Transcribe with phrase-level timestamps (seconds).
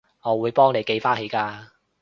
[0.23, 1.67] 我會幫你記返起㗎